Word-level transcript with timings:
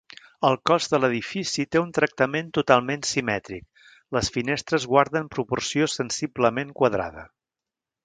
El 0.47 0.55
cos 0.69 0.87
de 0.93 0.99
l'edifici 1.01 1.65
té 1.75 1.81
un 1.83 1.91
tractament 1.97 2.49
totalment 2.59 3.05
simètric, 3.11 3.69
les 4.19 4.33
finestres 4.39 4.91
guarden 4.95 5.33
proporció 5.39 5.93
sensiblement 6.01 6.77
quadrada. 6.83 7.33